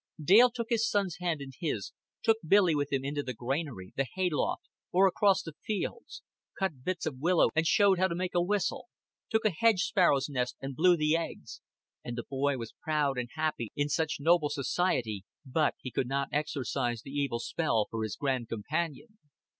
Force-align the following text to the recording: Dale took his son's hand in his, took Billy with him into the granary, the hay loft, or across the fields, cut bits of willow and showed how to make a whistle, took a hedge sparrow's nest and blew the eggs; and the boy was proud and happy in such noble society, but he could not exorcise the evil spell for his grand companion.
Dale 0.23 0.49
took 0.49 0.69
his 0.71 0.89
son's 0.89 1.17
hand 1.19 1.41
in 1.41 1.51
his, 1.59 1.91
took 2.23 2.37
Billy 2.43 2.73
with 2.73 2.91
him 2.91 3.05
into 3.05 3.21
the 3.21 3.35
granary, 3.35 3.93
the 3.95 4.07
hay 4.15 4.31
loft, 4.31 4.63
or 4.91 5.05
across 5.05 5.43
the 5.43 5.53
fields, 5.63 6.23
cut 6.57 6.83
bits 6.83 7.05
of 7.05 7.19
willow 7.19 7.49
and 7.55 7.67
showed 7.67 7.99
how 7.99 8.07
to 8.07 8.15
make 8.15 8.33
a 8.33 8.41
whistle, 8.41 8.87
took 9.29 9.45
a 9.45 9.51
hedge 9.51 9.83
sparrow's 9.83 10.27
nest 10.27 10.55
and 10.59 10.75
blew 10.75 10.97
the 10.97 11.15
eggs; 11.15 11.61
and 12.03 12.17
the 12.17 12.25
boy 12.27 12.57
was 12.57 12.73
proud 12.81 13.19
and 13.19 13.29
happy 13.35 13.71
in 13.75 13.89
such 13.89 14.17
noble 14.19 14.49
society, 14.49 15.23
but 15.45 15.75
he 15.79 15.91
could 15.91 16.07
not 16.07 16.29
exorcise 16.31 17.03
the 17.03 17.11
evil 17.11 17.37
spell 17.39 17.85
for 17.91 18.01
his 18.01 18.15
grand 18.15 18.49
companion. 18.49 19.19